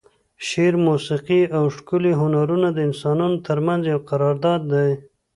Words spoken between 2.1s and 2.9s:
هنرونه د